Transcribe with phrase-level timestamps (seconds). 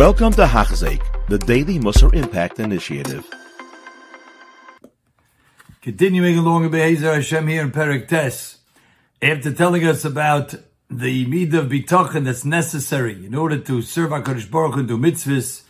[0.00, 3.28] Welcome to Hachzik, the Daily Musar Impact Initiative.
[5.82, 8.56] Continuing along with Be'ezer Hashem here in Perek
[9.20, 10.54] after telling us about
[10.88, 15.64] the midah of bitachon that's necessary in order to serve HaKadosh Baruch and do mitzvahs,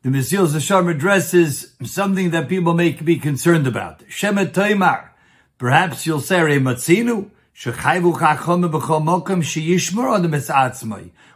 [0.00, 3.98] the Mesilas Yesharim addresses something that people may be concerned about.
[4.08, 5.10] Shemet Toimar.
[5.58, 7.28] Perhaps you'll say, Matzinu.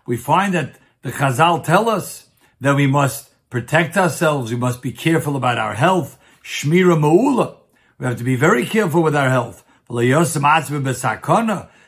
[0.07, 2.29] We find that the Chazal tell us
[2.61, 6.18] that we must protect ourselves, we must be careful about our health.
[6.43, 7.57] Shmira Ma'ula.
[7.99, 9.62] We have to be very careful with our health.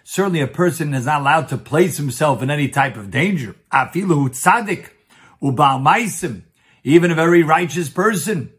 [0.04, 3.56] Certainly a person is not allowed to place himself in any type of danger.
[6.84, 8.52] Even a very righteous person.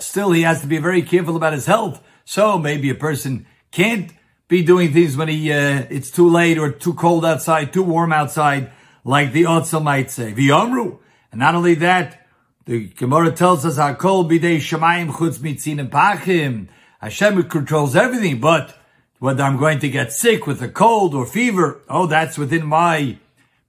[0.00, 2.02] Still, he has to be very careful about his health.
[2.24, 4.12] So maybe a person can't
[4.48, 8.12] be doing things when he, uh, it's too late or too cold outside, too warm
[8.12, 8.72] outside,
[9.06, 10.32] like the Otzel might say.
[10.32, 10.98] V'yomru.
[11.30, 12.26] And not only that,
[12.64, 16.66] the Gemara tells us, Hakol bidei shemayim chutz mitzin pachim.
[17.00, 18.76] Hashem controls everything, but
[19.20, 23.18] whether I'm going to get sick with a cold or fever, oh, that's within my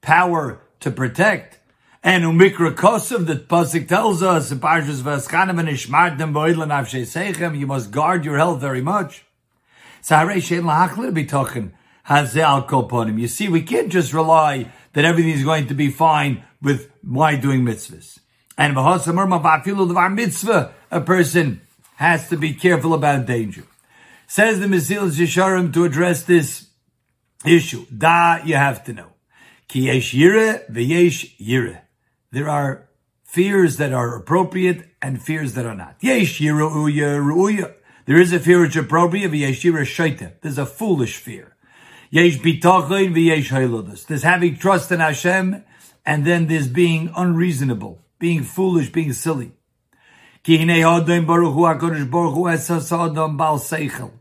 [0.01, 1.59] power to protect.
[2.01, 7.67] And umikra kosev that Pasik tells us, in Parshas Va'eschanan and Ishmartem boidlan avshei you
[7.67, 9.23] must guard your health very much.
[10.01, 11.73] Saharei shein lahachlir bitochen
[12.07, 13.19] hazeh al kolponim.
[13.19, 17.35] You see, we can't just rely that everything is going to be fine with my
[17.35, 18.17] doing mitzvahs.
[18.57, 18.73] And
[20.15, 21.61] mitzvah, a person
[21.97, 23.65] has to be careful about danger.
[24.25, 26.69] Says the Mesilas Yesharim to address this
[27.45, 27.85] issue.
[27.95, 29.09] Da, you have to know.
[29.67, 31.81] Ki yesh yire v'yesh yire.
[32.31, 32.89] There are
[33.23, 35.97] fears that are appropriate and fears that are not.
[36.01, 37.71] Yesh yire uya.
[38.05, 40.41] There is a fear which is appropriate, v'yesh yire shaita.
[40.41, 41.53] There's a foolish fear.
[42.09, 44.07] Yesh v'yesh.
[44.07, 45.63] There's having trust in Hashem,
[46.05, 49.53] and then there's being unreasonable, being foolish, being silly.
[50.43, 52.89] Ki hinei Adon Baruch Hu HaKadosh Baruch Hu esas
[53.37, 54.11] Bal Seichel.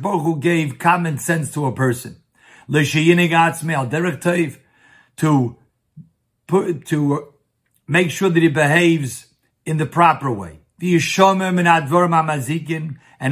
[0.00, 2.22] Baruch Hu gave common sense to a person.
[2.68, 4.58] L'sheyinig atzmi al derek toiv.
[5.18, 5.58] To
[6.46, 7.34] put, to
[7.86, 9.26] make sure that he behaves
[9.66, 10.60] in the proper way.
[10.80, 10.94] And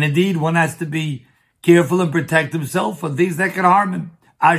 [0.04, 1.26] indeed, one has to be
[1.62, 4.10] careful and protect himself from things that can harm him.
[4.40, 4.56] Why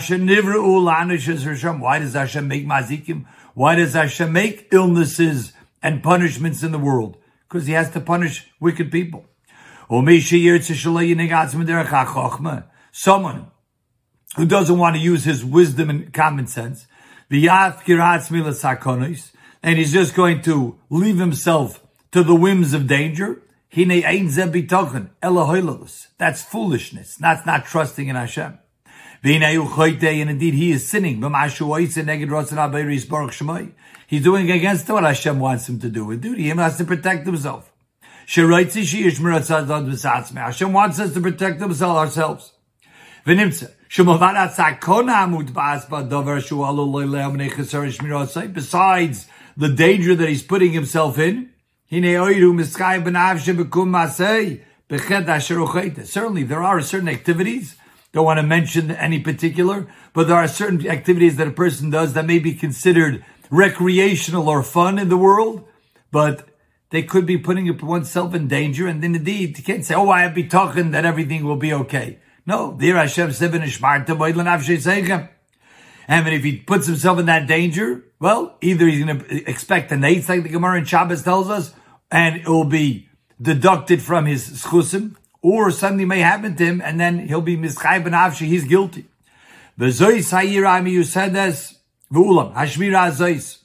[2.00, 3.26] does Hashem make mazikim?
[3.54, 7.18] Why does Hashem make illnesses and punishments in the world?
[7.48, 9.26] Because He has to punish wicked people.
[12.94, 13.48] Someone
[14.38, 16.88] who doesn't want to use his wisdom and common sense,
[17.30, 17.40] and
[19.78, 23.42] he's just going to leave himself to the whims of danger.
[26.18, 27.16] That's foolishness.
[27.16, 28.60] That's not trusting in Hashem.
[29.24, 31.22] And indeed, he is sinning.
[34.08, 36.12] He's doing against what Hashem wants him to do.
[36.12, 37.72] And duty, he has to protect himself.
[38.28, 38.50] Hashem
[40.74, 42.54] wants us to protect ourselves.
[48.54, 49.28] Besides
[49.58, 51.50] the danger that he's putting himself in,
[56.08, 57.76] certainly there are certain activities
[58.14, 62.14] don't want to mention any particular, but there are certain activities that a person does
[62.14, 65.68] that may be considered recreational or fun in the world,
[66.12, 66.48] but
[66.90, 68.88] they could be putting oneself in danger.
[68.88, 71.74] And then indeed, you can't say, oh, I have be talking that everything will be
[71.74, 72.20] okay.
[72.46, 73.64] No, there Hashem said, and
[76.28, 80.28] if he puts himself in that danger, well, either he's going to expect an eighth,
[80.28, 81.74] like the Gemara in Shabbos tells us,
[82.12, 83.08] and it will be
[83.42, 88.04] deducted from his schusim, or something may happen to him, and then he'll be mischai
[88.04, 89.06] ben avshi, he's guilty.
[89.80, 91.76] V'zois ha'ir ami yusedes
[92.12, 93.58] v'ulam, hashmira zois.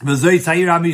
[0.00, 0.92] V'zois ha'ir ami.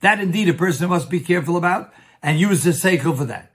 [0.00, 3.52] That indeed a person must be careful about, and use the seichel for that.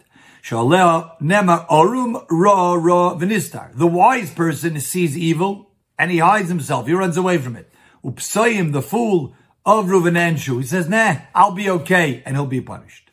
[3.77, 7.71] The wise person sees evil, and he hides himself, he runs away from it.
[8.03, 9.35] Upsayim, the fool
[9.65, 13.11] of Ruvanshu, he says, nah, I'll be okay, and he'll be punished.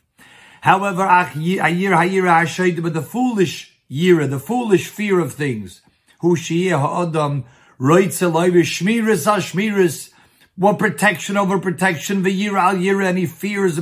[0.63, 5.83] However, but the foolish yira, the foolish fear of things,
[6.21, 7.45] who ha'adam
[7.79, 10.11] shmiras,
[10.57, 13.79] one protection over protection, the year al year, and he fears,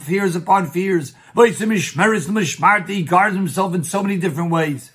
[0.00, 1.14] fears upon fears.
[1.34, 4.90] He guards himself in so many different ways.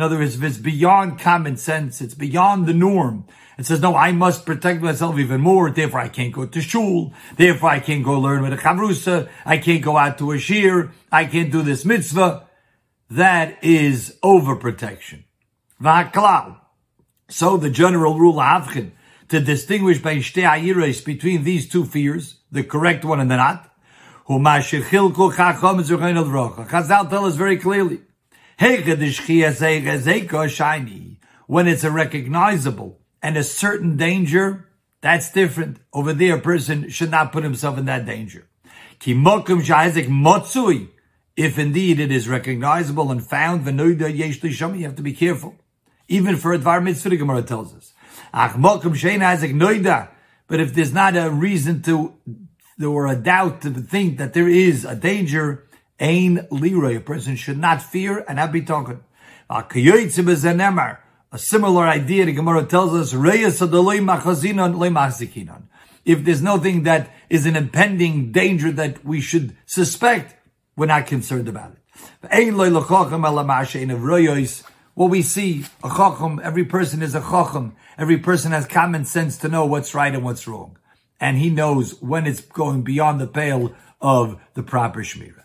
[0.00, 3.26] In other words, if it's beyond common sense, it's beyond the norm.
[3.58, 7.12] It says, no, I must protect myself even more, therefore I can't go to shul,
[7.36, 10.92] therefore I can't go learn with a chavrusa, I can't go out to a shiur,
[11.12, 12.48] I can't do this mitzvah.
[13.10, 15.24] that is overprotection.
[15.82, 16.56] V'haklal.
[17.28, 18.92] So the general rule Avchin,
[19.28, 23.70] to distinguish between these two fears, the correct one and the not,
[26.64, 28.00] Chazal tell us very clearly,
[31.46, 34.68] when it's a recognizable and a certain danger,
[35.00, 35.78] that's different.
[35.94, 38.48] Over there, a person should not put himself in that danger.
[41.36, 45.54] If indeed it is recognizable and found, you have to be careful.
[46.08, 47.94] Even for a Mitzvah, the Gemara tells us.
[50.48, 52.12] But if there's not a reason to,
[52.76, 55.64] there or a doubt to think that there is a danger,
[56.00, 59.04] Ain Leroy, a person should not fear and not be talking.
[59.48, 59.64] A
[61.36, 63.12] similar idea, the Gemara tells us,
[66.04, 70.34] if there's nothing that is an impending danger that we should suspect,
[70.76, 71.78] we're not concerned about it.
[74.94, 77.76] What we see, a chacham, every person is a chacham.
[77.96, 80.78] Every person has common sense to know what's right and what's wrong.
[81.20, 85.44] And he knows when it's going beyond the pale of the proper shmirah.